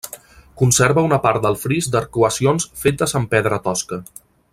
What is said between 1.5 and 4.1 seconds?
fris d'arcuacions fetes amb pedra tosca.